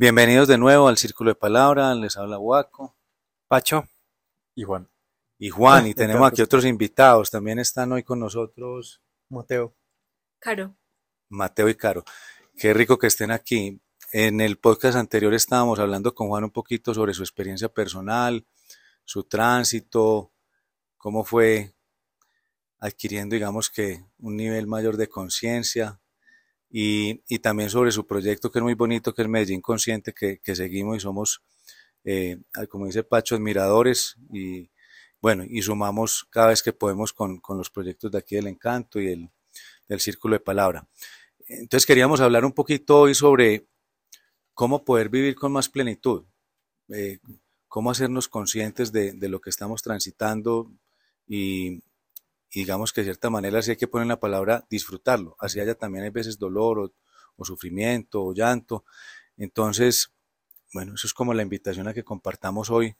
[0.00, 2.96] Bienvenidos de nuevo al Círculo de Palabra, les habla Huaco,
[3.48, 3.88] Pacho
[4.54, 4.88] y Juan.
[5.40, 9.74] Y Juan, y tenemos aquí otros invitados, también están hoy con nosotros Mateo.
[10.38, 10.76] Caro.
[11.28, 12.04] Mateo y Caro.
[12.56, 13.82] Qué rico que estén aquí.
[14.12, 18.46] En el podcast anterior estábamos hablando con Juan un poquito sobre su experiencia personal,
[19.04, 20.30] su tránsito,
[20.96, 21.74] cómo fue
[22.78, 25.98] adquiriendo, digamos que, un nivel mayor de conciencia
[26.70, 30.38] y, y, también sobre su proyecto que es muy bonito, que es Medellín Consciente, que,
[30.38, 31.42] que seguimos y somos,
[32.04, 32.38] eh,
[32.68, 34.70] como dice Pacho, admiradores y
[35.20, 39.00] bueno, y sumamos cada vez que podemos con, con los proyectos de aquí del Encanto
[39.00, 39.30] y el,
[39.88, 40.86] del Círculo de Palabra.
[41.48, 43.66] Entonces queríamos hablar un poquito hoy sobre
[44.54, 46.24] cómo poder vivir con más plenitud,
[46.88, 47.18] eh,
[47.66, 50.70] cómo hacernos conscientes de, de, lo que estamos transitando
[51.26, 51.82] y,
[52.50, 55.74] y digamos que de cierta manera sí hay que poner la palabra disfrutarlo, así haya
[55.74, 56.92] también hay veces dolor
[57.36, 58.84] o, sufrimiento o llanto.
[59.36, 60.12] Entonces,
[60.72, 62.96] bueno, eso es como la invitación a que compartamos hoy.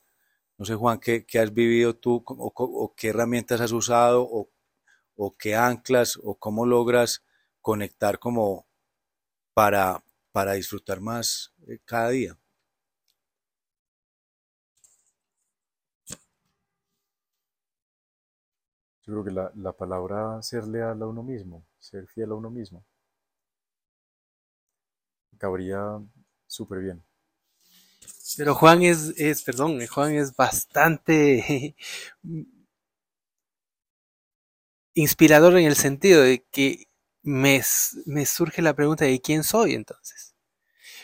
[0.59, 4.51] No sé, Juan, ¿qué, qué has vivido tú o, o, qué herramientas has usado o,
[5.17, 7.25] o qué anclas o cómo logras
[7.61, 8.67] conectar como
[9.55, 12.39] para, para disfrutar más eh, cada día?
[19.09, 22.51] Yo creo que la, la, palabra ser leal a uno mismo, ser fiel a uno
[22.51, 22.85] mismo,
[25.39, 25.99] cabría
[26.47, 27.03] súper bien.
[28.37, 31.75] Pero Juan es, es, perdón, Juan es bastante
[34.95, 36.85] inspirador en el sentido de que
[37.23, 37.63] me,
[38.05, 40.35] me surge la pregunta de quién soy entonces.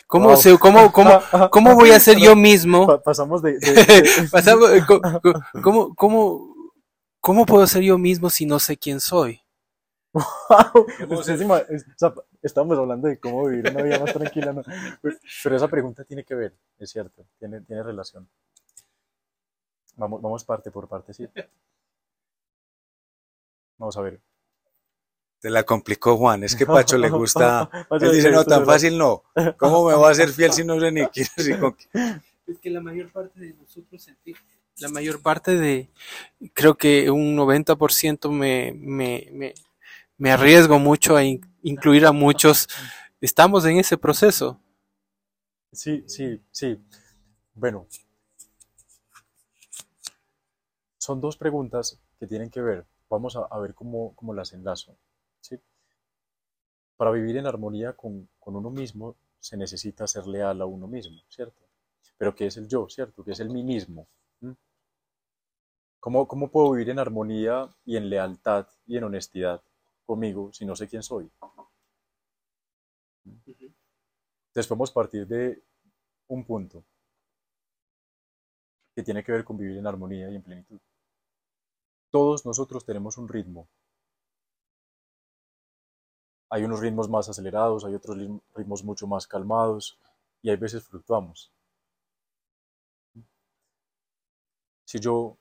[0.06, 0.36] ¿Cómo, wow.
[0.36, 3.00] se, cómo, cómo, cómo voy a ser yo mismo?
[3.02, 3.58] Pasamos de...
[3.58, 4.28] de, de...
[4.30, 4.68] Pasamos,
[5.62, 6.53] ¿cómo, cómo,
[7.24, 9.40] ¿Cómo puedo ser yo mismo si no sé quién soy?
[10.12, 10.86] Wow,
[12.42, 14.62] estamos hablando de cómo vivir una vida más tranquila, ¿no?
[15.00, 18.28] pero, pero, esa pregunta tiene que ver, es cierto, tiene, tiene relación.
[19.96, 21.26] Vamos, vamos parte por parte, ¿sí?
[23.78, 24.20] Vamos a ver.
[25.40, 27.70] Te la complicó Juan, es que Pacho le gusta.
[28.02, 29.22] Él dice, no, tan fácil no.
[29.56, 31.26] ¿Cómo me voy a hacer fiel si no sé ni quién?
[32.46, 34.42] Es que la mayor parte de nosotros sentimos
[34.78, 35.88] la mayor parte de,
[36.52, 39.54] creo que un 90% me, me,
[40.18, 42.68] me, arriesgo mucho a in, incluir a muchos.
[43.20, 44.60] Estamos en ese proceso.
[45.72, 46.78] Sí, sí, sí.
[47.54, 47.86] Bueno,
[50.98, 52.84] son dos preguntas que tienen que ver.
[53.08, 54.96] Vamos a, a ver cómo, cómo, las enlazo.
[55.40, 55.60] ¿sí?
[56.96, 61.20] Para vivir en armonía con, con uno mismo se necesita ser leal a uno mismo,
[61.28, 61.62] ¿cierto?
[62.16, 63.22] Pero ¿qué es el yo, cierto?
[63.22, 64.08] ¿Qué es el mí mismo?
[66.04, 69.62] ¿Cómo, ¿Cómo puedo vivir en armonía y en lealtad y en honestidad
[70.04, 71.32] conmigo si no sé quién soy?
[73.24, 75.64] Entonces podemos partir de
[76.26, 76.84] un punto
[78.94, 80.78] que tiene que ver con vivir en armonía y en plenitud.
[82.10, 83.66] Todos nosotros tenemos un ritmo.
[86.50, 88.18] Hay unos ritmos más acelerados, hay otros
[88.54, 89.98] ritmos mucho más calmados
[90.42, 91.50] y hay veces fluctuamos.
[94.84, 95.38] Si yo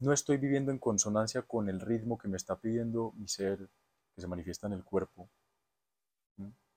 [0.00, 3.68] no estoy viviendo en consonancia con el ritmo que me está pidiendo mi ser,
[4.14, 5.28] que se manifiesta en el cuerpo,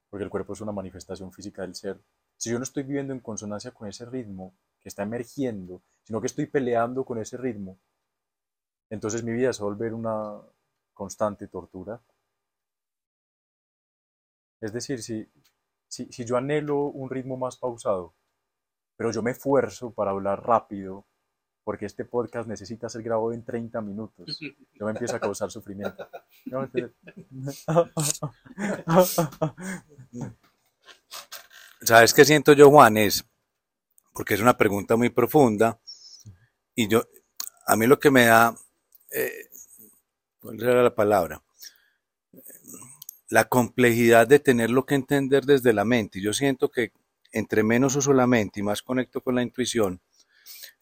[0.10, 2.00] porque el cuerpo es una manifestación física del ser.
[2.38, 6.28] Si yo no estoy viviendo en consonancia con ese ritmo que está emergiendo, sino que
[6.28, 7.78] estoy peleando con ese ritmo,
[8.90, 10.40] entonces mi vida se va a volver una
[10.94, 12.02] constante tortura.
[14.62, 15.30] Es decir, si,
[15.88, 18.16] si, si yo anhelo un ritmo más pausado,
[18.96, 21.06] pero yo me esfuerzo para hablar rápido,
[21.68, 24.40] porque este podcast necesita ser grabado en 30 minutos.
[24.40, 26.08] Yo me empiezo a causar sufrimiento.
[31.82, 32.96] ¿Sabes qué siento yo, Juan?
[32.96, 33.26] Es,
[34.14, 35.78] porque es una pregunta muy profunda,
[36.74, 37.04] y yo,
[37.66, 38.56] a mí lo que me da,
[39.12, 39.50] eh,
[40.40, 41.44] ¿cuál era la palabra?
[43.28, 46.22] La complejidad de tenerlo que entender desde la mente.
[46.22, 46.94] Yo siento que
[47.34, 50.00] entre menos uso la mente y más conecto con la intuición,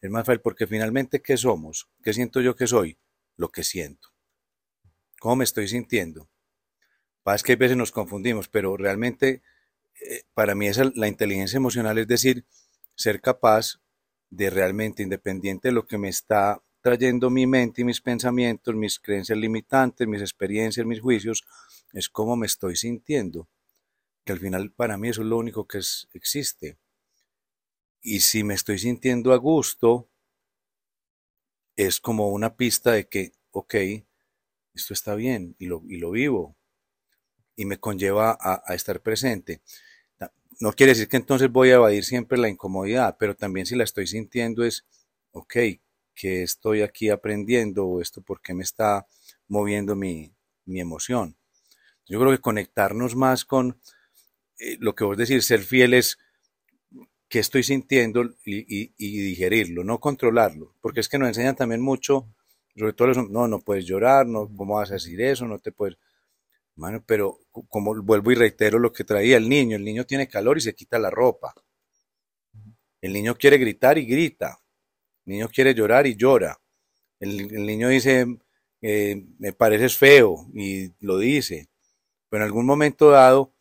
[0.00, 1.88] es más fácil porque finalmente, ¿qué somos?
[2.02, 2.98] ¿Qué siento yo que soy?
[3.36, 4.08] Lo que siento.
[5.20, 6.28] ¿Cómo me estoy sintiendo?
[7.22, 9.42] Pasa que a veces nos confundimos, pero realmente
[10.00, 12.44] eh, para mí esa, la inteligencia emocional es decir,
[12.94, 13.80] ser capaz
[14.30, 19.00] de realmente, independiente de lo que me está trayendo mi mente y mis pensamientos, mis
[19.00, 21.44] creencias limitantes, mis experiencias, mis juicios,
[21.92, 23.48] es cómo me estoy sintiendo.
[24.24, 26.76] Que al final para mí eso es lo único que es, existe.
[28.08, 30.08] Y si me estoy sintiendo a gusto,
[31.74, 33.74] es como una pista de que, ok,
[34.74, 36.56] esto está bien y lo, y lo vivo.
[37.56, 39.60] Y me conlleva a, estar presente.
[40.60, 43.82] no quiere decir que entonces voy a evadir siempre la incomodidad, pero también si la
[43.82, 44.86] estoy sintiendo es,
[45.32, 45.56] ok,
[46.14, 49.08] que estoy aquí aprendiendo o esto por qué me está
[49.48, 50.32] moviendo mi,
[50.64, 51.36] mi emoción.
[52.06, 53.80] Yo creo que conectarnos más con
[54.60, 56.18] eh, lo que vos decís, ser fieles,
[57.38, 62.26] estoy sintiendo y, digerirlo, no controlarlo, porque es que nos enseñan también mucho,
[62.76, 65.46] sobre todo, no, no puedes llorar, no, ¿cómo vas a decir eso?
[65.46, 65.96] No te puedes...
[66.74, 67.38] Bueno, pero
[67.68, 70.74] como vuelvo y reitero lo que traía el niño, el niño tiene calor y se
[70.74, 71.54] quita la ropa.
[73.00, 74.58] El niño quiere gritar y grita.
[75.24, 76.60] El niño quiere llorar y llora.
[77.18, 78.26] El, niño dice,
[78.82, 81.68] eh, me pareces feo y lo dice.
[82.28, 83.54] Pero en algún momento dado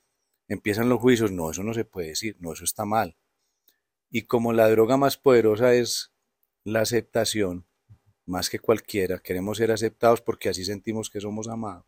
[0.48, 3.16] empiezan los juicios, no, eso no se puede decir, no, eso está mal.
[4.16, 6.14] Y como la droga más poderosa es
[6.64, 7.66] la aceptación,
[8.26, 11.86] más que cualquiera, queremos ser aceptados porque así sentimos que somos amados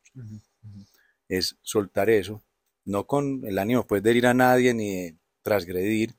[1.29, 2.43] es soltar eso,
[2.83, 6.15] no con el ánimo pues de ir a nadie ni de transgredir,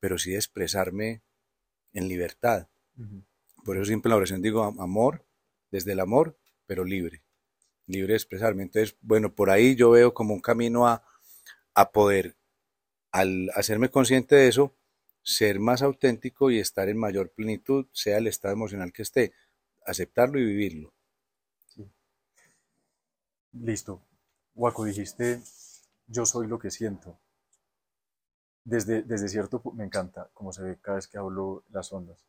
[0.00, 1.20] pero sí de expresarme
[1.92, 2.68] en libertad.
[3.66, 5.26] Por eso siempre en la oración digo amor,
[5.70, 7.22] desde el amor, pero libre,
[7.86, 8.62] libre de expresarme.
[8.62, 11.04] Entonces, bueno, por ahí yo veo como un camino a,
[11.74, 12.34] a poder,
[13.12, 14.74] al hacerme consciente de eso,
[15.24, 19.32] ser más auténtico y estar en mayor plenitud, sea el estado emocional que esté,
[19.84, 20.92] aceptarlo y vivirlo.
[23.52, 24.02] Listo.
[24.54, 25.42] Waco, dijiste,
[26.06, 27.18] yo soy lo que siento.
[28.64, 32.24] Desde, desde cierto punto, me encanta cómo se ve cada vez que hablo las ondas.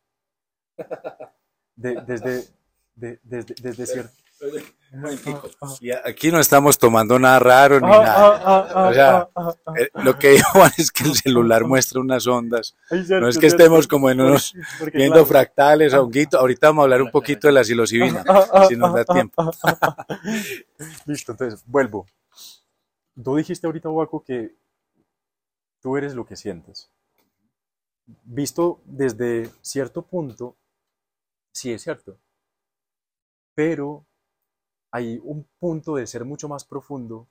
[1.75, 2.47] desde,
[2.95, 3.19] desde,
[3.61, 4.24] desde cierto...
[5.81, 8.89] Y aquí no estamos tomando nada raro ni nada.
[8.89, 9.29] O sea,
[9.77, 12.75] eh, lo que dijo es que el celular muestra unas ondas.
[13.09, 14.53] No es que estemos como en unos
[14.93, 16.37] viendo fractales, honguito.
[16.37, 18.23] Ahorita vamos a hablar un poquito de la psilocibina,
[18.67, 19.51] si nos da tiempo.
[21.05, 22.05] Listo, entonces vuelvo.
[23.21, 24.55] Tú dijiste ahorita, Waco, que
[25.81, 26.89] tú eres lo que sientes.
[28.23, 30.55] Visto desde cierto punto,
[31.51, 32.17] sí es cierto.
[33.55, 34.05] Pero
[34.95, 37.27] hay un punto de ser mucho más profundo,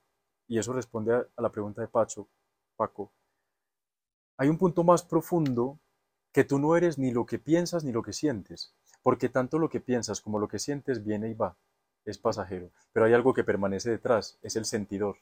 [0.47, 2.29] y eso responde a, la pregunta de Pacho,
[2.77, 3.11] Paco.
[4.37, 5.81] Hay un punto más profundo
[6.31, 9.71] que tú no eres ni lo que piensas ni lo que sientes, porque tanto lo
[9.71, 11.57] que piensas como lo que sientes viene y va,
[12.05, 15.17] es pasajero, pero hay algo que permanece detrás, es el sentidor.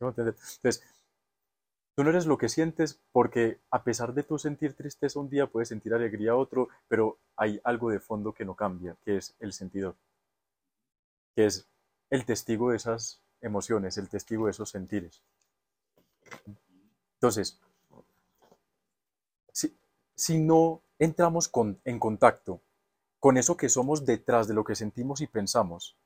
[0.00, 0.82] Entonces,
[1.94, 5.46] tú no eres lo que sientes porque a pesar de tu sentir tristeza un día
[5.46, 9.52] puedes sentir alegría otro, pero hay algo de fondo que no cambia, que es el
[9.52, 9.94] sentidor
[11.36, 11.68] que es
[12.08, 15.22] el testigo de esas emociones, el testigo de esos sentires.
[17.14, 17.60] Entonces,
[20.14, 21.50] si, no entramos
[21.84, 22.62] en contacto
[23.20, 25.96] con eso que somos detrás de lo que sentimos y pensamos,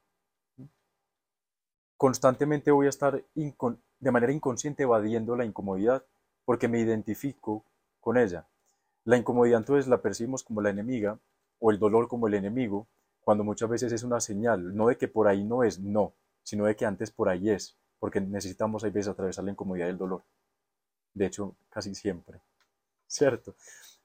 [1.97, 6.05] constantemente voy a estar de manera inconsciente evadiendo la incomodidad
[6.45, 7.65] porque me identifico
[8.01, 8.49] con ella.
[9.05, 11.19] La incomodidad entonces la percibimos como la enemiga
[11.61, 12.89] o el dolor como el enemigo
[13.23, 16.65] cuando muchas veces es una señal, no de que por ahí no es, no, sino
[16.65, 20.25] de que antes por ahí es, porque necesitamos a veces atravesar la incomodidad del dolor.
[21.15, 22.41] De hecho, casi siempre.
[23.07, 23.55] ¿Cierto?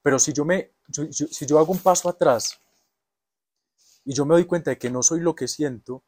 [0.02, 2.60] Pero si yo, me, si yo hago un paso atrás
[4.04, 6.04] y yo me doy cuenta de que no soy lo que siento,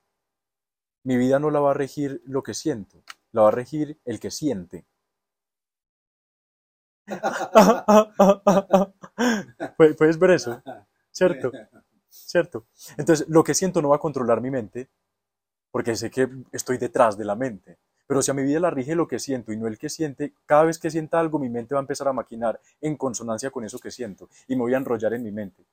[1.03, 3.03] mi vida no la va a regir lo que siento,
[3.33, 4.87] la va a regir el que siente.
[9.97, 10.63] ¿Puedes ver eso?
[11.11, 11.51] ¿Cierto?
[12.09, 12.67] ¿Cierto?
[12.97, 14.89] Entonces, lo que siento no va a controlar mi mente,
[15.71, 17.79] porque sé que estoy detrás de la mente.
[18.07, 20.33] Pero si a mi vida la rige lo que siento y no el que siente,
[20.47, 23.65] cada vez que sienta algo, mi mente va a empezar a maquinar en consonancia con
[23.65, 25.67] eso que siento y me voy a enrollar en mi mente.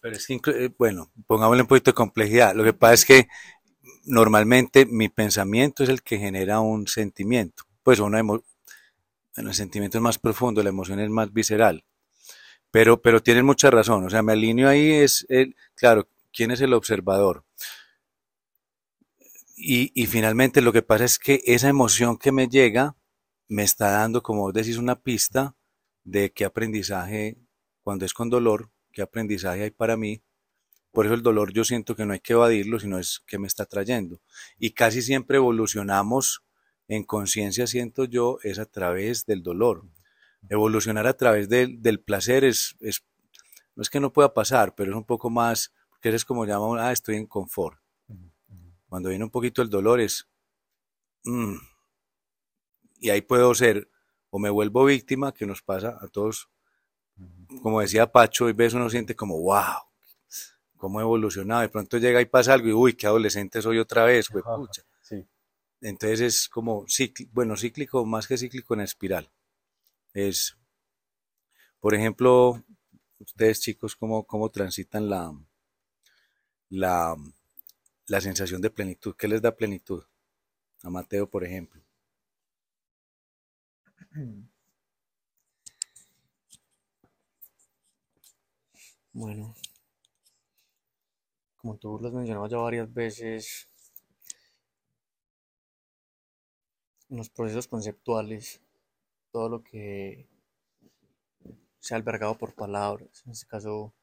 [0.00, 2.54] Pero es que, eh, bueno, pongámosle un poquito de complejidad.
[2.54, 3.28] Lo que pasa es que
[4.06, 7.64] normalmente mi pensamiento es el que genera un sentimiento.
[7.82, 8.42] Pues una bueno,
[9.36, 11.84] el sentimiento es más profundo, la emoción es más visceral.
[12.70, 16.60] Pero, pero tienen mucha razón, o sea, me alineo ahí, es, el, claro, ¿quién es
[16.60, 17.44] el observador?
[19.56, 22.96] Y, y, finalmente lo que pasa es que esa emoción que me llega
[23.48, 25.56] me está dando, como vos decís, una pista
[26.04, 27.38] de qué aprendizaje,
[27.82, 30.22] cuando es con dolor, qué aprendizaje hay para mí.
[30.92, 33.46] Por eso el dolor yo siento que no hay que evadirlo, sino es que me
[33.46, 34.20] está trayendo.
[34.58, 36.44] Y casi siempre evolucionamos
[36.86, 39.84] en conciencia, siento yo, es a través del dolor
[40.48, 43.04] evolucionar a través del placer es, es,
[43.74, 46.78] no es que no pueda pasar, pero es un poco más, porque es como llamamos,
[46.80, 47.78] ah, estoy en confort.
[48.88, 50.26] Cuando viene un poquito el dolor es,
[51.24, 51.56] mm,
[53.00, 53.90] y ahí puedo ser,
[54.30, 56.48] o me vuelvo víctima, que nos pasa a todos,
[57.62, 59.82] como decía Pacho, y ves uno siente como, wow,
[60.76, 64.04] cómo he evolucionado, de pronto llega y pasa algo y, uy, qué adolescente soy otra
[64.04, 64.82] vez, pues, pucha.
[65.80, 69.30] entonces es como cíclico, bueno, cíclico más que cíclico en espiral.
[70.12, 70.56] Es,
[71.80, 72.62] por ejemplo,
[73.18, 75.32] ustedes chicos, ¿cómo, cómo transitan la,
[76.70, 77.14] la,
[78.06, 79.14] la sensación de plenitud?
[79.16, 80.02] ¿Qué les da plenitud?
[80.82, 81.82] A Mateo, por ejemplo.
[89.12, 89.54] Bueno,
[91.56, 93.68] como tú lo has mencionado ya varias veces,
[97.10, 98.62] en los procesos conceptuales,
[99.38, 100.26] todo lo que
[101.78, 103.94] sea albergado por palabras, en este caso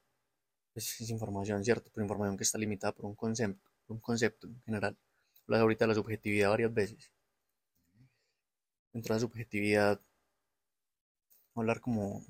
[0.72, 1.90] pues, es información, ¿cierto?
[1.92, 4.96] Pero información que está limitada por un concepto, un concepto en general.
[5.42, 7.12] Hablas ahorita de la subjetividad varias veces.
[8.94, 10.00] Dentro de la subjetividad,
[11.54, 12.24] hablar como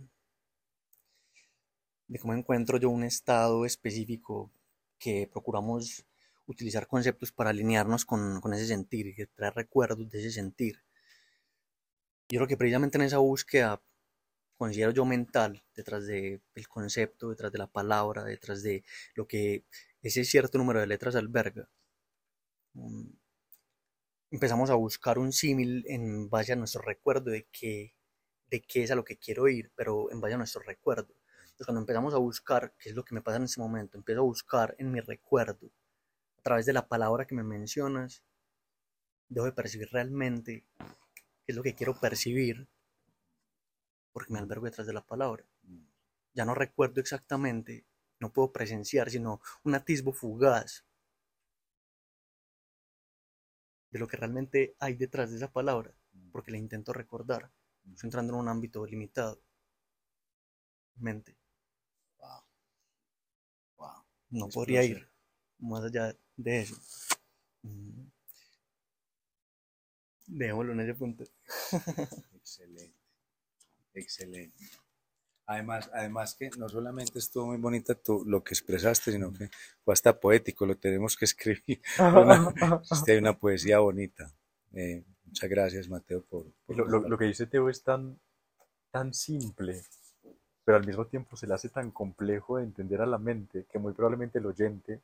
[2.08, 4.50] de cómo encuentro yo un estado específico
[4.98, 6.04] que procuramos
[6.46, 10.85] utilizar conceptos para alinearnos con, ese sentir, que traer recuerdos de ese sentir.
[12.28, 13.80] Yo creo que precisamente en esa búsqueda,
[14.56, 19.64] considero yo mental, detrás del concepto, detrás de la palabra, detrás de lo que
[20.02, 21.68] ese cierto número de letras alberga,
[22.74, 23.12] um,
[24.30, 27.94] empezamos a buscar un símil en base a nuestro recuerdo de qué,
[28.50, 31.14] de qué es a lo que quiero ir, pero en base a nuestro recuerdo.
[31.42, 34.22] Entonces cuando empezamos a buscar, qué es lo que me pasa en ese momento, empiezo
[34.22, 35.70] a buscar en mi recuerdo,
[36.38, 38.24] a través de la palabra que me mencionas,
[39.28, 40.64] debo de percibir realmente
[41.46, 42.68] qué es lo que quiero percibir,
[44.12, 45.44] porque me albergo detrás de la palabra.
[46.34, 47.86] Ya no recuerdo exactamente,
[48.18, 50.84] no puedo presenciar, sino un atisbo fugaz
[53.90, 55.94] de lo que realmente hay detrás de esa palabra,
[56.32, 57.50] porque la intento recordar.
[57.88, 59.40] Estoy entrando en un ámbito limitado.
[60.96, 61.36] Mente.
[64.30, 65.08] No podría ir
[65.58, 66.76] más allá de eso.
[67.62, 68.15] Mm.
[70.26, 71.24] Dejémoslo en ese punto.
[72.34, 72.94] Excelente.
[73.94, 74.64] Excelente.
[75.46, 79.48] Además, además que no solamente estuvo muy bonita tú, lo que expresaste, sino que
[79.84, 81.80] fue hasta poético, lo tenemos que escribir.
[82.90, 84.32] Este, hay una poesía bonita.
[84.72, 86.46] Eh, muchas gracias, Mateo, por...
[86.68, 88.18] lo, que dice Teo es tan,
[88.90, 89.82] tan simple,
[90.64, 93.78] pero al mismo tiempo se le hace tan complejo de entender a la mente que
[93.78, 95.00] muy probablemente el oyente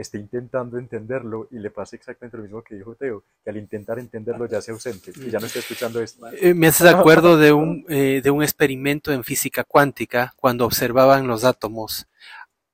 [0.00, 3.98] esté intentando entenderlo y le pase exactamente lo mismo que dijo Teo, que al intentar
[3.98, 6.26] entenderlo ya se ausente y ya no está escuchando esto.
[6.32, 10.64] Eh, me hace de acuerdo de un, eh, de un experimento en física cuántica cuando
[10.64, 12.06] observaban los átomos.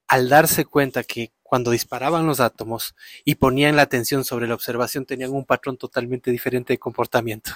[0.08, 5.06] Al darse cuenta que cuando disparaban los átomos y ponían la atención sobre la observación
[5.06, 7.52] tenían un patrón totalmente diferente de comportamiento.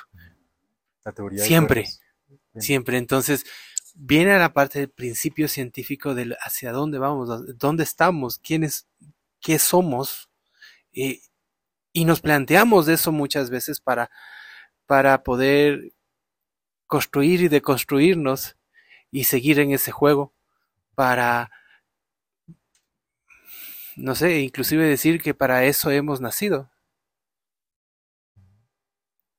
[1.04, 1.86] La teoría siempre,
[2.56, 2.98] siempre.
[2.98, 3.44] Entonces,
[3.94, 8.86] viene a la parte del principio científico de hacia dónde vamos, dónde estamos, quiénes,
[9.40, 10.30] qué somos,
[10.92, 11.20] eh,
[11.92, 14.10] y nos planteamos eso muchas veces para,
[14.86, 15.92] para poder
[16.86, 18.56] construir y deconstruirnos
[19.10, 20.34] y seguir en ese juego,
[20.94, 21.50] para,
[23.96, 26.70] no sé, inclusive decir que para eso hemos nacido.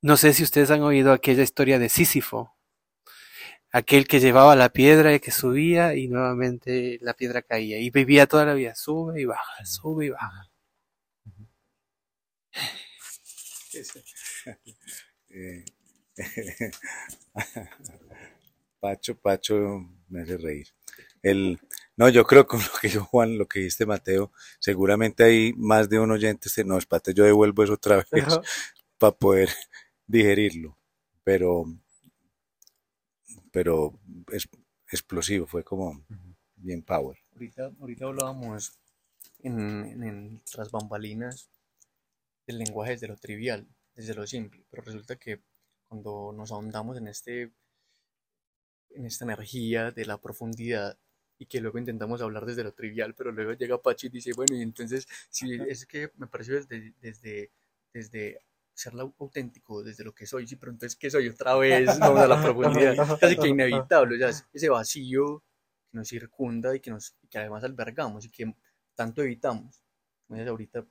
[0.02, 2.56] No sé si ustedes han oído aquella historia de Sísifo,
[3.72, 8.26] aquel que llevaba la piedra y que subía y nuevamente la piedra caía y vivía
[8.26, 10.50] toda la vida, sube y baja, sube y baja.
[18.80, 20.68] Pacho, Pacho me hace reír.
[21.22, 21.58] El,
[21.96, 25.88] no, yo creo con lo que yo, Juan, lo que dijiste, Mateo, seguramente hay más
[25.88, 28.24] de un oyente, este, no, espate, yo devuelvo eso otra vez
[28.98, 29.50] para poder
[30.06, 30.76] digerirlo.
[31.24, 31.64] Pero
[33.52, 34.00] pero
[34.32, 34.48] es
[34.90, 36.04] explosivo, fue como
[36.56, 37.16] bien power.
[37.34, 38.72] Ahorita, ahorita hablábamos
[39.38, 41.48] en, en, tras bambalinas
[42.46, 45.40] del lenguaje desde lo trivial, desde lo simple, pero resulta que
[45.86, 47.52] cuando nos ahondamos en este
[48.94, 50.98] en esta energía de la profundidad
[51.38, 54.54] y que luego intentamos hablar desde lo trivial, pero luego llega Pachi y dice, bueno,
[54.56, 57.50] y entonces, si es que me pareció desde, desde,
[57.92, 58.40] desde
[58.74, 61.86] ser auténtico desde lo que soy, sí, pero entonces, ¿qué soy otra vez?
[62.00, 65.42] Vamos a la profundidad, casi que inevitable, ya ese vacío
[65.90, 68.54] que nos circunda y que, nos, que además albergamos y que
[68.94, 69.82] tanto evitamos.
[70.28, 70.86] Entonces, ahorita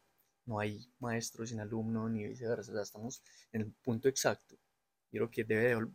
[0.46, 4.56] no hay maestros sin alumnos ni viceversa, o sea, estamos en el punto exacto.
[5.12, 5.88] Yo creo que debe de,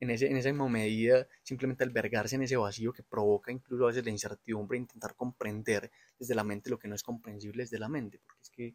[0.00, 3.88] en, ese, en esa misma medida simplemente albergarse en ese vacío que provoca incluso a
[3.88, 7.88] veces la incertidumbre, intentar comprender desde la mente lo que no es comprensible desde la
[7.88, 8.74] mente, porque es que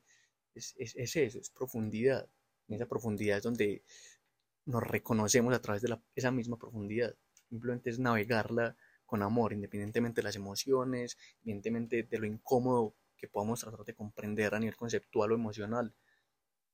[0.55, 2.29] es, es, eso, es profundidad.
[2.67, 3.83] En esa profundidad es donde
[4.65, 7.15] nos reconocemos a través de la, esa misma profundidad.
[7.49, 13.59] Simplemente es navegarla con amor, independientemente de las emociones, independientemente de lo incómodo que podamos
[13.59, 15.93] tratar de comprender a nivel conceptual o emocional.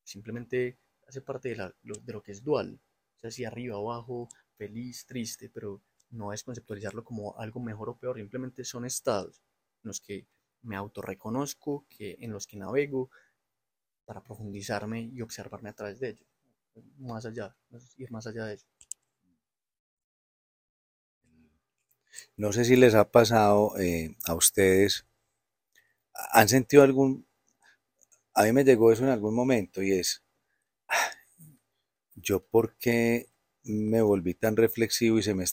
[0.04, 2.80] simplemente hace parte de, la, de lo que es dual.
[3.16, 7.98] O sea, si arriba, abajo, feliz, triste, pero no es conceptualizarlo como algo mejor o
[7.98, 9.42] peor, simplemente son estados
[9.84, 10.28] en los que
[10.62, 13.10] me autorreconozco, que, en los que navego
[14.08, 16.28] para profundizarme y observarme a través de ellos,
[16.98, 17.54] más allá,
[17.98, 18.66] ir más allá de ello.
[22.38, 25.06] No sé si les ha pasado eh, a ustedes,
[26.32, 27.28] ¿han sentido algún,
[28.34, 30.24] a mí me llegó eso en algún momento y es,
[30.88, 31.12] ah,
[32.16, 33.28] yo por qué
[33.64, 35.44] me volví tan reflexivo y se me,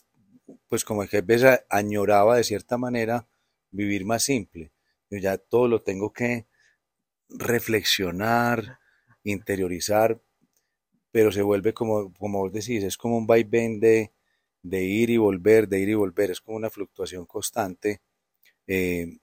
[0.68, 3.26] pues como que a veces añoraba de cierta manera
[3.72, 4.72] vivir más simple.
[5.10, 6.46] Yo ya todo lo tengo que
[7.28, 8.78] reflexionar,
[9.24, 10.20] interiorizar,
[11.12, 14.12] pero se vuelve como, como vos decís, es como un vaivén de,
[14.62, 18.02] de ir y volver, de ir y volver, es como una fluctuación constante.
[18.66, 19.18] Eh,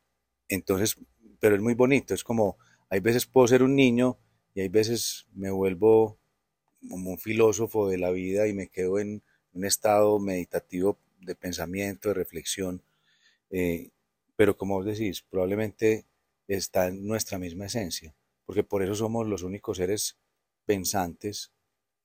[0.50, 0.98] entonces,
[1.39, 2.58] pero es muy bonito, es como,
[2.89, 4.17] hay veces puedo ser un niño
[4.55, 6.20] y hay veces me vuelvo
[6.89, 12.10] como un filósofo de la vida y me quedo en un estado meditativo de pensamiento,
[12.10, 12.81] de reflexión.
[13.51, 13.91] Eh,
[14.36, 16.05] pero como vos decís, probablemente
[16.48, 20.18] está en nuestra misma esencia, porque por eso somos los únicos seres
[20.66, 21.52] pensantes,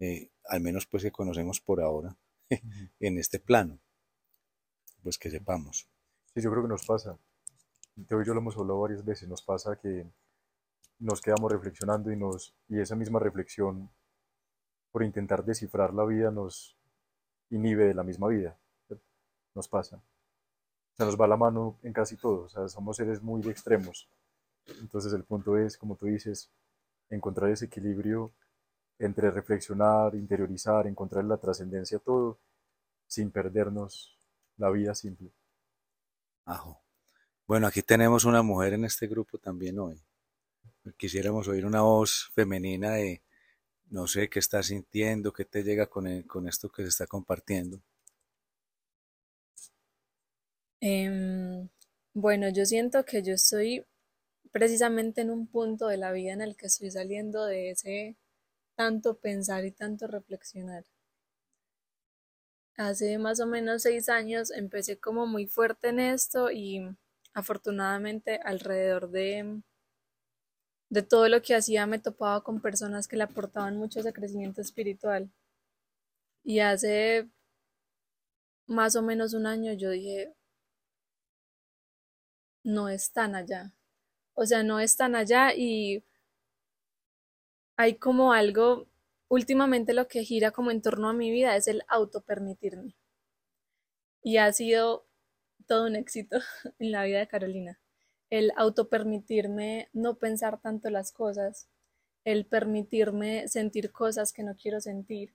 [0.01, 2.17] eh, al menos pues que conocemos por ahora,
[3.01, 3.79] en este plano.
[5.03, 5.89] Pues que sepamos.
[6.35, 7.19] Sí, yo creo que nos pasa.
[7.97, 9.29] Yo y yo lo hemos hablado varias veces.
[9.29, 10.07] Nos pasa que
[10.99, 13.91] nos quedamos reflexionando y, nos, y esa misma reflexión,
[14.91, 16.77] por intentar descifrar la vida, nos
[17.51, 18.59] inhibe de la misma vida.
[19.55, 20.03] Nos pasa.
[20.97, 22.45] Se nos va la mano en casi todo.
[22.45, 24.09] O sea, somos seres muy extremos.
[24.81, 26.51] Entonces el punto es, como tú dices,
[27.11, 28.33] encontrar ese equilibrio
[28.99, 32.39] entre reflexionar, interiorizar, encontrar la trascendencia, todo,
[33.07, 34.19] sin perdernos
[34.57, 35.31] la vida simple.
[36.45, 36.83] Ajo.
[37.47, 40.03] Bueno, aquí tenemos una mujer en este grupo también hoy.
[40.97, 43.23] Quisiéramos oír una voz femenina de,
[43.91, 47.81] no sé, qué estás sintiendo, qué te llega con, con esto que se está compartiendo.
[50.81, 51.69] Em,
[52.15, 53.85] bueno, yo siento que yo estoy
[54.53, 58.17] precisamente en un punto de la vida en el que estoy saliendo de ese
[58.77, 60.85] tanto pensar y tanto reflexionar.
[62.77, 66.87] Hace más o menos seis años empecé como muy fuerte en esto y
[67.33, 69.63] afortunadamente alrededor de,
[70.91, 74.61] de todo lo que hacía me topaba con personas que le aportaban mucho ese crecimiento
[74.61, 75.31] espiritual.
[76.45, 77.29] Y hace
[78.67, 80.35] más o menos un año yo dije,
[82.63, 83.73] no están allá.
[84.37, 86.05] O sea, no están allá y
[87.77, 88.87] hay como algo,
[89.29, 92.95] últimamente lo que gira como en torno a mi vida es el auto permitirme.
[94.23, 95.07] Y ha sido
[95.67, 96.39] todo un éxito
[96.79, 97.81] en la vida de Carolina.
[98.29, 101.69] El auto permitirme no pensar tanto las cosas,
[102.25, 105.35] el permitirme sentir cosas que no quiero sentir,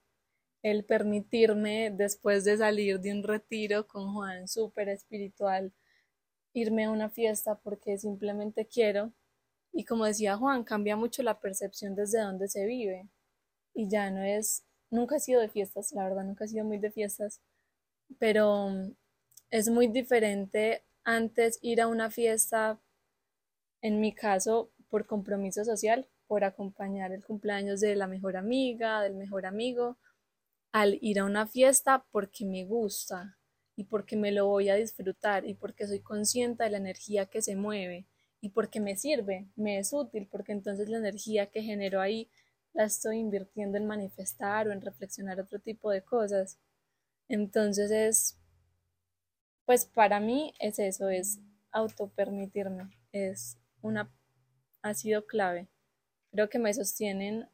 [0.62, 5.72] el permitirme después de salir de un retiro con Juan súper espiritual,
[6.52, 9.12] irme a una fiesta porque simplemente quiero.
[9.72, 13.08] Y como decía Juan, cambia mucho la percepción desde donde se vive.
[13.74, 16.78] Y ya no es, nunca he sido de fiestas, la verdad, nunca he sido muy
[16.78, 17.40] de fiestas,
[18.18, 18.94] pero mm,
[19.50, 22.78] es muy diferente antes ir a una fiesta,
[23.80, 29.14] en mi caso, por compromiso social, por acompañar el cumpleaños de la mejor amiga, del
[29.14, 29.98] mejor amigo,
[30.72, 33.38] al ir a una fiesta porque me gusta
[33.82, 37.42] y porque me lo voy a disfrutar y porque soy consciente de la energía que
[37.42, 38.06] se mueve
[38.40, 42.30] y porque me sirve, me es útil, porque entonces la energía que genero ahí
[42.74, 46.60] la estoy invirtiendo en manifestar o en reflexionar otro tipo de cosas.
[47.28, 48.38] Entonces es,
[49.66, 51.40] pues para mí es eso, es
[51.72, 54.14] autopermitirme, es una,
[54.82, 55.66] ha sido clave.
[56.30, 57.48] Creo que me sostienen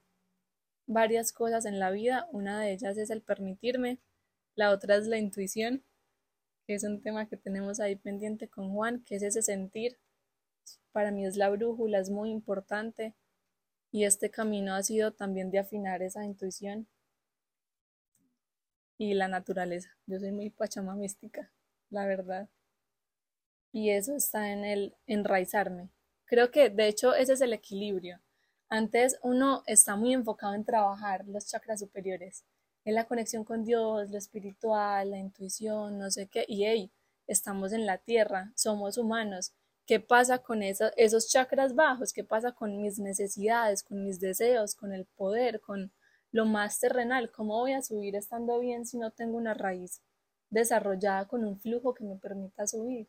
[0.87, 3.99] varias cosas en la vida, una de ellas es el permitirme,
[4.57, 5.85] la otra es la intuición,
[6.75, 9.99] es un tema que tenemos ahí pendiente con Juan, que es ese sentir
[10.93, 13.15] para mí es la brújula, es muy importante
[13.91, 16.89] y este camino ha sido también de afinar esa intuición
[18.97, 19.97] y la naturaleza.
[20.07, 21.53] Yo soy muy pachama mística,
[21.91, 22.49] la verdad.
[23.71, 25.91] Y eso está en el enraizarme.
[26.25, 28.21] Creo que de hecho ese es el equilibrio.
[28.69, 32.45] Antes uno está muy enfocado en trabajar los chakras superiores,
[32.89, 36.91] en la conexión con Dios, lo espiritual, la intuición, no sé qué, y hey,
[37.27, 39.53] estamos en la tierra, somos humanos,
[39.87, 42.13] ¿Qué pasa con esos chakras bajos?
[42.13, 45.91] ¿Qué pasa con mis necesidades, con mis deseos, con el poder, con
[46.31, 47.31] lo más terrenal?
[47.33, 50.03] ¿Cómo voy a subir estando bien si no tengo una raíz
[50.51, 53.09] desarrollada con un flujo que me permita subir?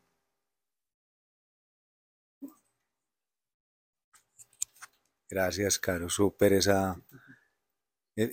[5.27, 6.09] Gracias, Caro.
[6.09, 6.95] Súper esa,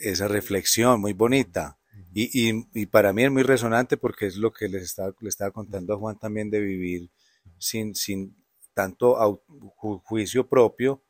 [0.03, 1.79] esa reflexión muy bonita.
[2.13, 5.29] Y, y, y para mí es muy resonante porque es lo que les estaba, le
[5.29, 7.11] estaba contando a Juan también de vivir
[7.59, 8.37] sin, sin
[8.75, 9.43] tanto au-
[9.77, 11.03] ju- juicio propio,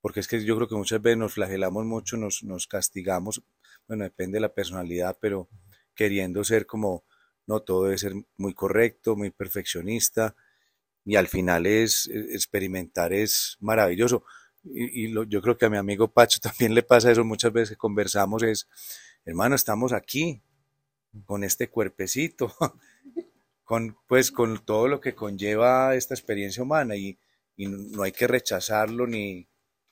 [0.00, 3.42] porque es que yo creo que muchas veces nos flagelamos mucho, nos, nos castigamos,
[3.86, 5.48] bueno, depende de la personalidad, pero
[5.94, 7.04] queriendo ser como,
[7.46, 10.34] no, todo debe ser muy correcto, muy perfeccionista,
[11.04, 14.24] y al final es eh, experimentar es maravilloso.
[14.64, 17.70] Y, lo- yo creo que a mi amigo Pacho también le pasa eso muchas veces
[17.70, 18.68] que conversamos, es,
[19.24, 20.42] hermano, estamos aquí
[21.26, 22.54] con este cuerpecito,
[23.64, 27.18] con, pues, con todo lo que conlleva esta experiencia humana y,
[27.58, 29.46] no hay que rechazarlo ni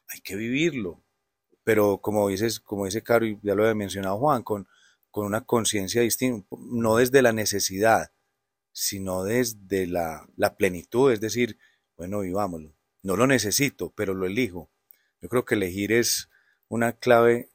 [0.08, 1.02] hay que vivirlo.
[1.64, 4.68] Pero como dices, como dice Caro, y ya lo había mencionado Juan, con,
[5.10, 8.12] con una conciencia distinta, no desde la necesidad,
[8.72, 11.58] sino desde la plenitud, es decir,
[11.96, 12.77] bueno, vivámoslo.
[13.08, 14.70] No lo necesito, pero lo elijo.
[15.22, 16.28] Yo creo que elegir es
[16.68, 17.48] una clave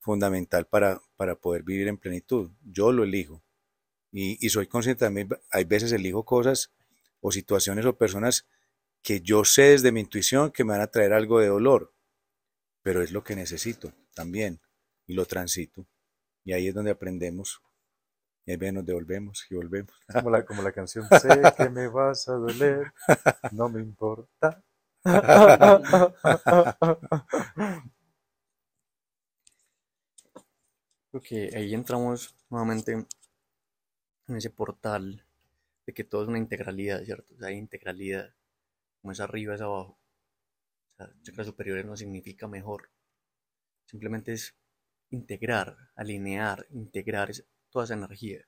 [0.00, 2.52] fundamental para, para poder vivir en plenitud.
[2.62, 3.44] Yo lo elijo.
[4.12, 6.72] Y, y soy consciente también, hay veces elijo cosas
[7.20, 8.46] o situaciones o personas
[9.02, 11.92] que yo sé desde mi intuición que me van a traer algo de dolor,
[12.80, 14.62] pero es lo que necesito también
[15.06, 15.86] y lo transito.
[16.44, 17.60] Y ahí es donde aprendemos.
[18.46, 19.94] Y ahí nos devolvemos y volvemos.
[20.10, 22.90] Como la, como la canción, sé que me vas a doler,
[23.52, 24.64] no me importa.
[31.22, 35.24] Que ahí entramos nuevamente en ese portal
[35.86, 37.34] de que todo es una integralidad, ¿cierto?
[37.34, 38.34] O sea, hay integralidad,
[39.00, 39.98] como es arriba, es abajo.
[40.98, 42.90] O sea, superiores no significa mejor,
[43.86, 44.54] simplemente es
[45.10, 47.30] integrar, alinear, integrar
[47.70, 48.46] toda esa energía.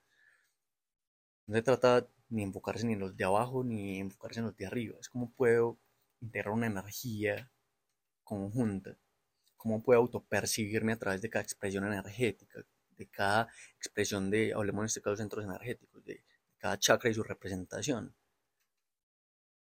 [1.47, 4.65] No se trata ni enfocarse ni en los de abajo ni enfocarse en los de
[4.65, 5.77] arriba, es como puedo
[6.21, 7.51] integrar una energía
[8.23, 8.97] conjunta,
[9.55, 12.63] cómo puedo autopercibirme a través de cada expresión energética,
[12.97, 16.23] de cada expresión de, hablemos en este caso, centros energéticos, de
[16.57, 18.15] cada chakra y su representación.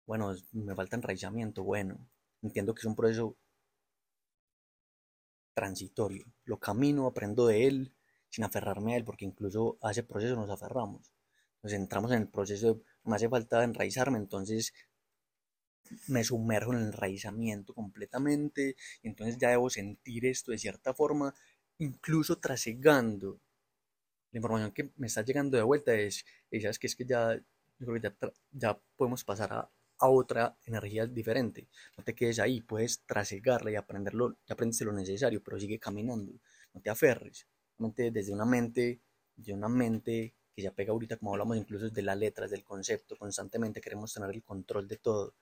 [0.07, 1.99] Bueno, me falta enraizamiento, bueno,
[2.43, 3.37] entiendo que es un proceso
[5.55, 7.95] transitorio, lo camino, aprendo de él,
[8.29, 11.13] sin aferrarme a él, porque incluso a ese proceso nos aferramos.
[11.63, 14.73] Nos entramos en el proceso de, me hace falta enraizarme, entonces
[16.09, 21.35] me sumerjo en el enraizamiento completamente y entonces ya debo sentir esto de cierta forma,
[21.79, 23.41] incluso trasegando
[24.33, 27.35] la información que me está llegando de vuelta es, y sabes que es que ya,
[27.35, 31.69] yo creo que ya, ya podemos pasar a, a otra energía diferente.
[31.97, 36.33] No te quedes ahí, puedes trasegarla y aprenderlo, ya aprendes lo necesario, pero sigue caminando,
[36.75, 37.47] no te aferres.
[37.79, 39.01] Desde una mente,
[39.37, 43.17] de una mente que ya pega ahorita, como hablamos incluso desde las letras, del concepto,
[43.17, 45.35] constantemente queremos tener el control de todo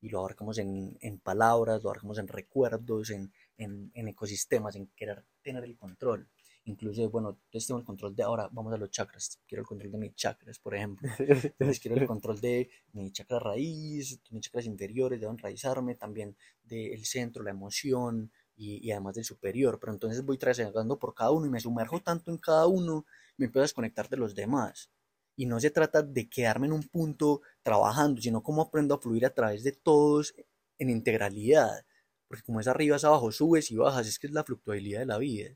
[0.00, 4.88] y lo abarcamos en, en palabras, lo abarcamos en recuerdos, en, en, en ecosistemas, en
[4.96, 6.28] querer tener el control.
[6.64, 9.40] Incluso, bueno, entonces tengo el control de ahora, vamos a los chakras.
[9.46, 11.08] Quiero el control de mis chakras, por ejemplo.
[11.18, 16.36] Entonces quiero el control de mi chakra raíz, de mis chakras inferiores, debo enraizarme también
[16.62, 19.78] del centro, la emoción y, y además del superior.
[19.80, 23.06] Pero entonces voy trasladando por cada uno y me sumerjo tanto en cada uno,
[23.38, 24.90] me empiezo a desconectar de los demás.
[25.38, 29.26] Y no se trata de quedarme en un punto trabajando, sino cómo aprendo a fluir
[29.26, 30.34] a través de todos
[30.78, 31.86] en integralidad.
[32.28, 35.06] Porque como es arriba, es abajo, subes y bajas, es que es la fluctuabilidad de
[35.06, 35.50] la vida.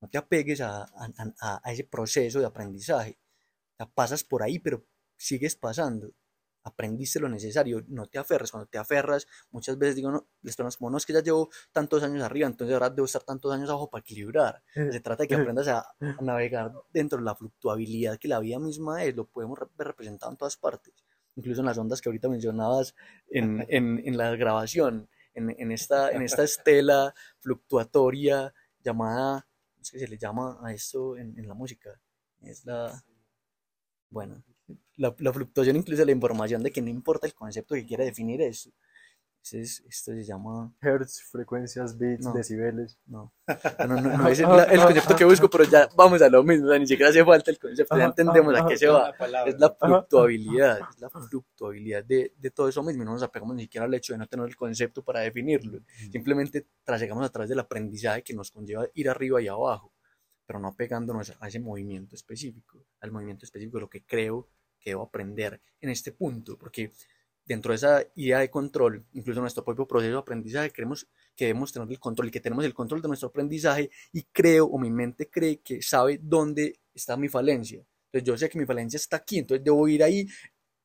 [0.00, 3.18] No te apegues a, a, a- ese proceso de aprendizaje.
[3.78, 4.84] Sea, pasas por ahí, pero
[5.18, 6.12] sigues pasando.
[6.68, 8.50] Aprendiste lo necesario, no te aferres.
[8.50, 11.50] Cuando te aferras, muchas veces digo, no, las personas como, no, es que ya llevo
[11.72, 14.62] tantos años arriba, entonces ahora debo estar tantos años abajo para equilibrar.
[14.74, 18.58] Se trata de que aprendas a, a navegar dentro de la fluctuabilidad que la vida
[18.58, 20.94] misma es, lo podemos ver representado en todas partes.
[21.36, 22.94] Incluso en las ondas que ahorita mencionabas
[23.28, 28.52] en, en, en la grabación, en, en, esta, en esta estela fluctuatoria
[28.82, 29.46] llamada,
[29.80, 32.00] es que se le llama a esto en, en la música,
[32.42, 33.04] es la,
[34.10, 34.42] bueno,
[34.98, 38.42] la, la fluctuación incluye la información de que no importa el concepto que quiera definir
[38.42, 38.70] eso.
[39.40, 42.32] Entonces, esto se llama, Hertz, frecuencias, bits, No.
[42.34, 42.98] decibeles.
[43.06, 43.32] no,
[43.78, 46.42] no, no, no, no es el, el concepto que busco, pero ya vamos a lo
[46.42, 49.14] mismo, o sea, ni siquiera hace falta el concepto, ya entendemos a qué se va.
[49.46, 53.54] Es la fluctuabilidad, es la fluctuabilidad de, de todo eso mismo, y no nos apegamos
[53.56, 55.80] ni siquiera al hecho de no tener el concepto para definirlo,
[56.10, 59.94] simplemente trasegamos a través del aprendizaje que nos conlleva ir arriba y abajo,
[60.44, 64.90] pero no pegándonos a ese movimiento específico, al movimiento específico de lo que creo que
[64.90, 66.92] debo aprender en este punto, porque
[67.44, 71.72] dentro de esa idea de control, incluso nuestro propio proceso de aprendizaje, creemos que debemos
[71.72, 74.90] tener el control y que tenemos el control de nuestro aprendizaje y creo o mi
[74.90, 77.82] mente cree que sabe dónde está mi falencia.
[78.06, 80.26] Entonces yo sé que mi falencia está aquí, entonces debo ir ahí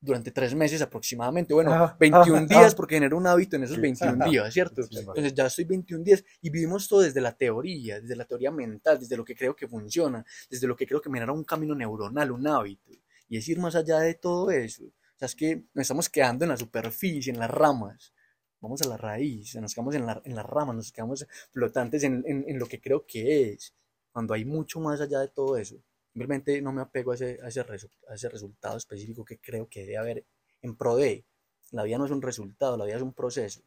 [0.04, 2.76] durante tres meses aproximadamente, bueno, Ah, 21 ah, días ah.
[2.76, 3.82] porque genero un hábito en esos Sí.
[3.82, 4.82] 21 días, ¿cierto?
[4.82, 8.98] Entonces ya estoy 21 días y vivimos todo desde la teoría, desde la teoría mental,
[9.00, 11.74] desde lo que creo que funciona, desde lo que creo que me genera un camino
[11.74, 12.92] neuronal, un hábito.
[13.28, 14.84] Y es ir más allá de todo eso.
[14.84, 18.12] O sea, es que nos estamos quedando en la superficie, en las ramas.
[18.60, 22.22] Vamos a la raíz, nos quedamos en, la- en las ramas, nos quedamos flotantes en,
[22.26, 23.74] en- en lo que creo que es,
[24.12, 25.76] cuando hay mucho más allá de todo eso.
[26.12, 29.68] Simplemente no me apego a ese, a ese, resu- a ese resultado específico que creo
[29.68, 30.26] que debe haber
[30.62, 31.24] en pro de.
[31.72, 33.62] La vida no es un resultado, la vida es un proceso.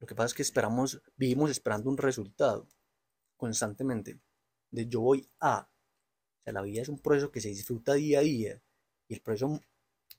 [0.00, 2.66] Lo que pasa es que esperamos, vivimos esperando un resultado
[3.36, 4.20] constantemente.
[4.70, 5.68] De yo voy a.
[6.52, 8.62] La vida es un proceso que se disfruta día a día.
[9.08, 9.60] Y el proceso,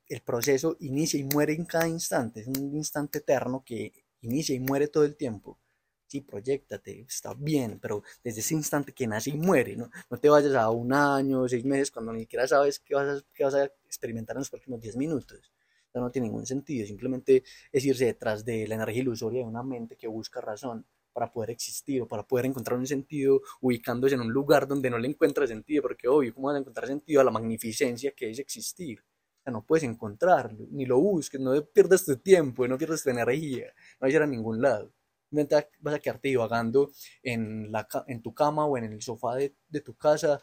[0.10, 2.42] el proceso inicia y muere en cada instante.
[2.42, 5.60] Es un instante eterno que inicia y muere todo el tiempo.
[6.08, 9.90] Sí, proyectate, está bien, pero desde ese instante que nace y muere, ¿no?
[10.10, 13.26] No te vayas a un año, seis meses, cuando ni siquiera sabes qué vas a,
[13.34, 15.52] qué vas a experimentar en los próximos 10 minutos.
[15.90, 19.64] Eso no tiene ningún sentido, simplemente es irse detrás de la energía ilusoria de una
[19.64, 20.86] mente que busca razón
[21.18, 25.00] para poder existir o para poder encontrar un sentido ubicándose en un lugar donde no
[25.00, 28.38] le encuentra sentido, porque obvio, ¿cómo vas a encontrar sentido a la magnificencia que es
[28.38, 29.04] existir?
[29.44, 33.66] O no puedes encontrarlo, ni lo busques, no pierdas tu tiempo, no pierdas tu energía,
[34.00, 34.94] no vayas a ningún lado.
[35.32, 36.92] Vas a quedarte divagando
[37.24, 40.40] en, la, en tu cama o en el sofá de, de tu casa,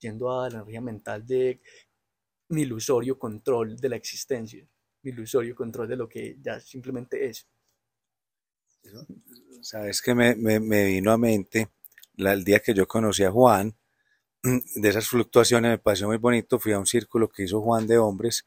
[0.00, 1.62] yendo a la energía mental de
[2.50, 4.68] un ilusorio control de la existencia,
[5.02, 7.48] un ilusorio control de lo que ya simplemente es.
[9.62, 11.68] Sabes que me, me- vino a mente
[12.16, 13.74] el día que yo conocí a Juan,
[14.42, 17.98] de esas fluctuaciones me pareció muy bonito, fui a un círculo que hizo Juan de
[17.98, 18.46] hombres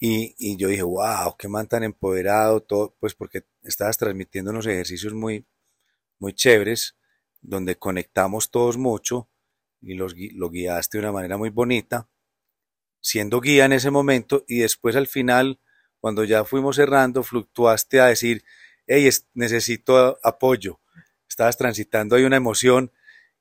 [0.00, 4.66] y, y yo dije, wow, qué man tan empoderado, todo, pues porque estabas transmitiendo unos
[4.66, 5.46] ejercicios muy,
[6.20, 6.96] muy chéveres,
[7.42, 9.28] donde conectamos todos mucho
[9.82, 12.08] y los, lo guiaste de una manera muy bonita,
[13.00, 15.60] siendo guía en ese momento y después al final,
[16.00, 18.44] cuando ya fuimos cerrando, fluctuaste a decir,
[18.88, 20.80] hey, es- necesito apoyo.
[21.28, 22.92] Estabas transitando ahí una emoción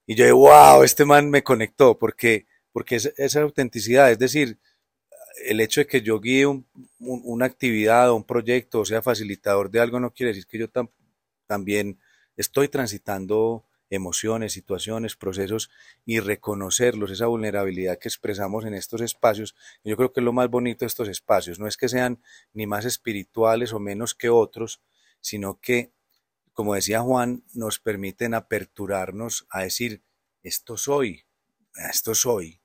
[0.07, 4.59] y yo wow, este man me conectó porque, porque es, esa autenticidad, es decir,
[5.45, 6.65] el hecho de que yo guíe un-
[6.99, 10.57] un- una actividad o un proyecto o sea facilitador de algo no quiere decir que
[10.57, 10.89] yo tam-
[11.47, 11.99] también
[12.35, 15.69] estoy transitando emociones, situaciones, procesos
[16.05, 19.55] y reconocerlos, esa vulnerabilidad que expresamos en estos espacios.
[19.83, 22.19] Yo creo que es lo más bonito de estos espacios, no es que sean
[22.53, 24.81] ni más espirituales o menos que otros,
[25.21, 25.91] sino que,
[26.53, 30.03] como decía Juan, nos permiten aperturarnos a decir,
[30.43, 31.25] esto soy,
[31.89, 32.61] esto soy.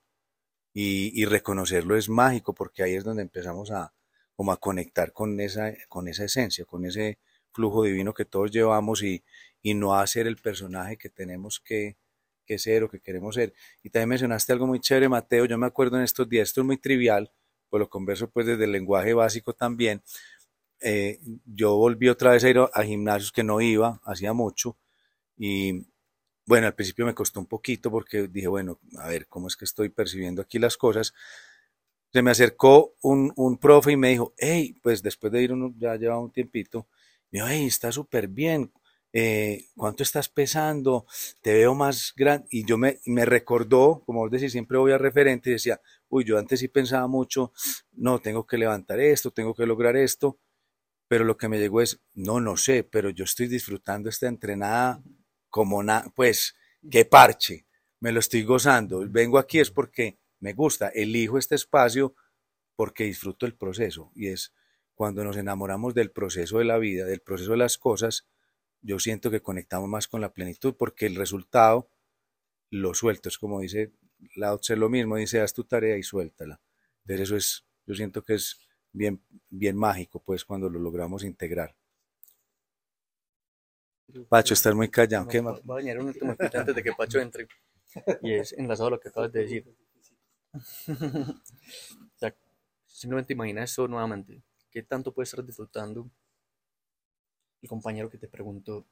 [0.75, 3.93] Y, y reconocerlo es mágico porque ahí es donde empezamos a,
[4.35, 7.19] como a conectar con esa, con esa esencia, con ese
[7.53, 9.23] flujo divino que todos llevamos y,
[9.62, 11.97] y no a ser el personaje que tenemos que,
[12.45, 13.55] que ser o que queremos ser.
[13.83, 16.67] Y también mencionaste algo muy chévere, Mateo, yo me acuerdo en estos días, esto es
[16.67, 17.31] muy trivial,
[17.69, 20.03] pues lo converso pues desde el lenguaje básico también,
[20.83, 24.77] eh, yo volví otra vez a ir a, gimnasios que no iba, hacía mucho,
[25.37, 25.87] y
[26.47, 29.64] bueno, al principio me costó un poquito porque dije, bueno, a ver, ¿cómo es que
[29.64, 31.14] estoy percibiendo aquí las cosas?
[32.12, 35.73] Se me acercó un, un profe y me dijo, hey, pues después de ir uno,
[35.79, 36.88] ya llevaba un tiempito,
[37.31, 38.73] me dijo, hey, está súper bien,
[39.12, 41.07] eh, ¿cuánto estás pesando?
[41.42, 42.47] Te veo más grande.
[42.51, 46.25] Y yo me, me recordó, como vos decís, siempre voy a referente y decía, uy,
[46.25, 47.53] yo antes sí pensaba mucho,
[47.92, 50.38] no, tengo que levantar esto, tengo que lograr esto,
[51.12, 55.03] pero lo que me llegó es, no, no sé, pero yo estoy disfrutando esta entrenada
[55.51, 56.57] como na, pues,
[56.90, 57.66] qué parche,
[58.01, 62.14] me lo estoy gozando, vengo aquí es porque me gusta, elijo este espacio
[62.77, 64.11] porque disfruto el proceso.
[64.14, 64.55] Y es
[64.94, 68.27] cuando nos enamoramos del proceso de la vida, del proceso de las cosas,
[68.81, 71.90] yo siento que conectamos más con la plenitud porque el resultado
[72.70, 73.92] lo suelto, es como dice
[74.35, 76.62] Lao Tse lo mismo, dice haz tu tarea y suéltala.
[77.03, 78.61] Entonces eso es, yo siento que es
[78.92, 81.74] bien, bien mágico pues cuando lo logramos integrar.
[84.28, 85.26] Pacho, estás muy callado.
[85.26, 85.61] ¿Qué más?
[85.68, 87.48] Va a añadir un último antes de que Pacho entre.
[88.22, 89.74] Y es enlazado a lo que acabas de decir.
[90.52, 92.35] o sea,
[92.87, 94.42] simplemente imagina esto nuevamente.
[94.70, 96.11] ¿Qué tanto puedes estar disfrutando
[97.62, 98.87] el compañero que te preguntó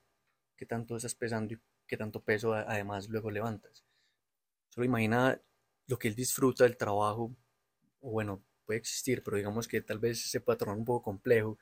[0.57, 3.85] qué tanto estás pesando y qué tanto peso además luego levantas?
[4.69, 5.41] Solo imagina
[5.87, 7.35] lo que él disfruta del trabajo,
[8.01, 8.43] o bueno,
[8.79, 11.59] existir, pero digamos que tal vez se pueda tornar un poco complejo,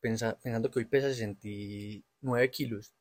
[0.00, 2.94] pensa- pensando que hoy pesa 69 kilos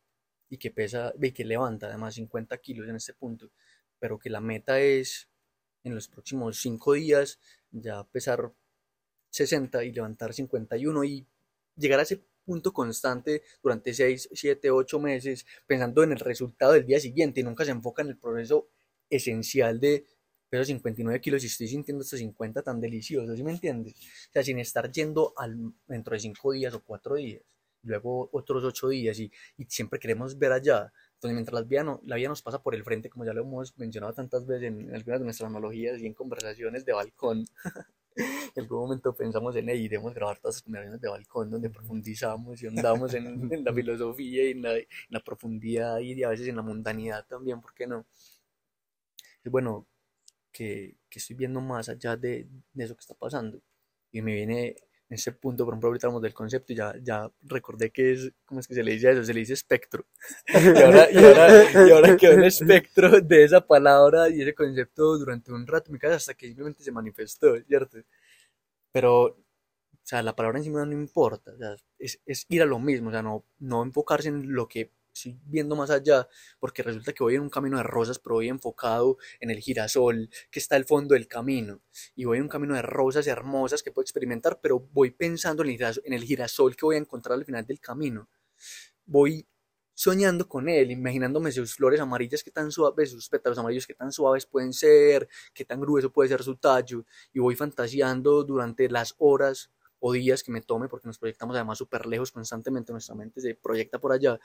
[0.50, 3.52] y que pesa, y que levanta además 50 kilos en este punto,
[4.00, 5.30] pero que la meta es
[5.84, 7.40] en los próximos 5 días
[7.72, 8.54] ya pesar
[9.30, 11.26] 60 y levantar 51 y
[11.76, 16.86] llegar a ese punto constante durante 6, 7, 8 meses pensando en el resultado del
[16.86, 18.68] día siguiente y nunca se enfoca en el proceso
[19.10, 20.06] esencial de
[20.52, 23.94] peso 59 kilos y estoy sintiendo estos 50 tan deliciosos, ¿sí me entiendes?
[23.94, 27.42] O sea, sin estar yendo al, dentro de 5 días o 4 días,
[27.84, 30.92] luego otros 8 días y, y siempre queremos ver allá.
[31.14, 33.44] Entonces, mientras la vida, no, la vida nos pasa por el frente, como ya lo
[33.44, 37.46] hemos mencionado tantas veces en, en algunas de nuestras analogías y en conversaciones de balcón,
[38.16, 42.62] en algún momento pensamos en, hey, iremos grabar todas las conversaciones de balcón donde profundizamos
[42.62, 46.50] y andamos en, en la filosofía y en la, en la profundidad y a veces
[46.50, 48.06] en la mundanidad también, ¿por qué no?
[49.46, 49.88] Bueno,
[50.52, 53.62] que, que estoy viendo más allá de, de, eso que está pasando.
[54.12, 54.76] Y me viene
[55.10, 58.32] en ese punto, por ejemplo, ahorita hablamos del concepto y ya, ya recordé que es,
[58.46, 59.24] ¿cómo es que se le dice eso?
[59.24, 60.06] Se le dice espectro.
[60.48, 65.18] y, ahora, y, ahora, y ahora quedó el espectro de esa palabra y ese concepto
[65.18, 68.00] durante un rato casa hasta que simplemente se manifestó, ¿cierto?
[68.92, 69.38] Pero, o
[70.04, 73.12] sea, la palabra encima no importa, o sea, es, es ir a lo mismo, o
[73.12, 76.28] sea, no, no enfocarse en lo que estoy viendo más allá,
[76.60, 80.30] porque resulta que voy en un camino de rosas, pero voy enfocado en el girasol
[80.50, 81.82] que está al fondo del camino,
[82.16, 86.14] y voy en un camino de rosas hermosas que puedo experimentar, pero voy pensando en
[86.14, 88.30] el girasol, que voy a encontrar al final del camino.
[89.06, 89.48] Voy
[89.94, 94.12] soñando con él, imaginándome sus flores amarillas que tan suaves, sus pétalos amarillos que tan
[94.12, 99.14] suaves pueden ser, que tan grueso puede ser su tallo, y voy fantaseando durante las
[99.20, 103.40] horas o días que me tome, porque nos proyectamos además súper lejos constantemente, nuestra mente
[103.42, 104.40] se proyecta por allá,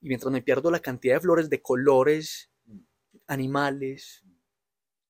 [0.00, 2.50] y mientras me pierdo la cantidad de flores, de colores,
[3.26, 4.24] animales,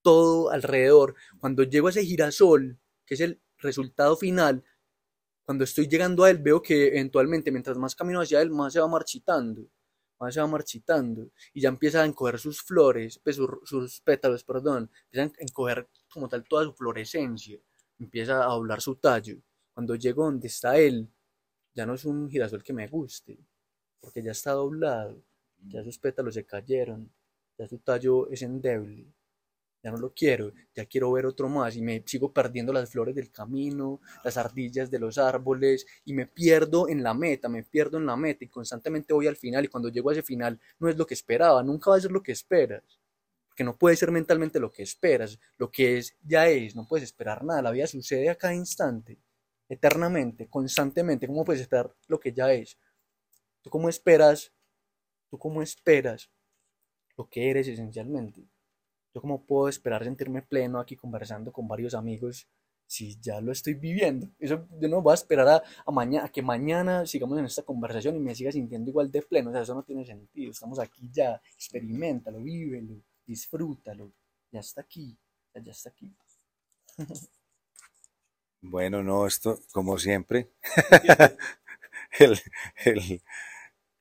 [0.02, 4.64] todo alrededor, cuando llego a ese girasol, que es el resultado final,
[5.44, 8.80] cuando estoy llegando a él, veo que eventualmente, mientras más camino hacia él, más se
[8.80, 9.66] va marchitando,
[10.18, 14.44] más se va marchitando, y ya empieza a encoger sus flores, pues, sus, sus pétalos,
[14.44, 17.58] perdón, empiezan a encoger como tal toda su florescencia,
[17.98, 19.36] empieza a doblar su tallo.
[19.72, 21.08] Cuando llego donde está él,
[21.74, 23.38] ya no es un girasol que me guste,
[24.00, 25.22] porque ya está doblado,
[25.68, 27.10] ya sus pétalos se cayeron,
[27.58, 29.06] ya su tallo es endeble,
[29.82, 33.14] ya no lo quiero, ya quiero ver otro más y me sigo perdiendo las flores
[33.14, 37.98] del camino, las ardillas de los árboles y me pierdo en la meta, me pierdo
[37.98, 40.88] en la meta y constantemente voy al final y cuando llego a ese final no
[40.88, 42.82] es lo que esperaba, nunca va a ser lo que esperas,
[43.46, 47.04] porque no puede ser mentalmente lo que esperas, lo que es ya es, no puedes
[47.04, 49.18] esperar nada, la vida sucede a cada instante,
[49.68, 52.76] eternamente, constantemente, ¿cómo puedes esperar lo que ya es?
[53.62, 54.52] ¿Tú cómo esperas?
[55.30, 56.30] ¿Tú cómo esperas
[57.16, 58.48] lo que eres esencialmente?
[59.14, 62.48] ¿Yo cómo puedo esperar sentirme pleno aquí conversando con varios amigos
[62.86, 64.28] si ya lo estoy viviendo?
[64.38, 67.62] Eso yo no voy a esperar a, a, mañana, a que mañana sigamos en esta
[67.62, 69.50] conversación y me siga sintiendo igual de pleno.
[69.50, 70.50] O sea, eso no tiene sentido.
[70.50, 71.40] Estamos aquí ya.
[71.54, 74.12] Experimentalo, vívelo, disfrútalo.
[74.50, 75.18] Ya está aquí.
[75.54, 76.12] Ya, ya está aquí.
[78.62, 80.50] Bueno, no, esto, como siempre,
[82.18, 82.38] el,
[82.84, 83.22] el,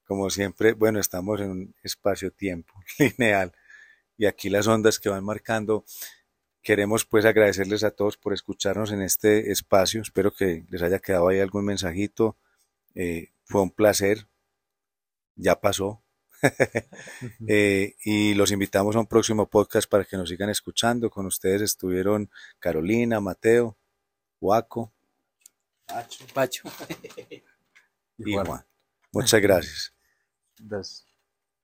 [0.09, 3.53] como siempre, bueno, estamos en un espacio-tiempo lineal
[4.17, 5.85] y aquí las ondas que van marcando.
[6.63, 10.01] Queremos pues agradecerles a todos por escucharnos en este espacio.
[10.01, 12.35] Espero que les haya quedado ahí algún mensajito.
[12.95, 14.25] Eh, fue un placer.
[15.35, 16.01] Ya pasó.
[17.47, 21.11] eh, y los invitamos a un próximo podcast para que nos sigan escuchando.
[21.11, 23.77] Con ustedes estuvieron Carolina, Mateo,
[24.41, 24.91] Waco,
[25.85, 26.25] Pacho.
[26.33, 26.63] Pacho.
[28.17, 28.65] y Juan.
[29.11, 29.93] Muchas gracias.
[30.59, 31.08] Gracias.